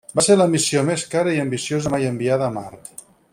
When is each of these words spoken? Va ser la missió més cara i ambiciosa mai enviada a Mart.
Va 0.19 0.23
ser 0.27 0.37
la 0.37 0.47
missió 0.53 0.81
més 0.87 1.03
cara 1.11 1.35
i 1.35 1.43
ambiciosa 1.43 1.93
mai 1.97 2.09
enviada 2.13 2.49
a 2.49 2.57
Mart. 2.57 2.91